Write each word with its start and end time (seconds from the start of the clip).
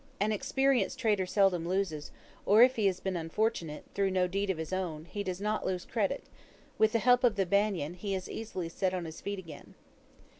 An 0.19 0.31
experienced 0.31 0.97
trader 0.97 1.27
seldom 1.27 1.67
loses, 1.67 2.09
or 2.47 2.63
if 2.63 2.75
he 2.75 2.87
has 2.87 2.99
been 2.99 3.15
unfortunate, 3.15 3.83
through 3.93 4.09
no 4.09 4.25
deed 4.27 4.49
of 4.49 4.57
his 4.57 4.73
own, 4.73 5.05
he 5.05 5.21
does 5.23 5.39
not 5.39 5.63
lose 5.63 5.85
credit; 5.85 6.23
with 6.79 6.91
the 6.93 6.97
help 6.97 7.23
of 7.23 7.35
the 7.35 7.45
Banyan, 7.45 7.93
he 7.93 8.15
is 8.15 8.27
easily 8.27 8.67
set 8.67 8.95
on 8.95 9.05
his 9.05 9.21
feet 9.21 9.37
again. 9.37 9.75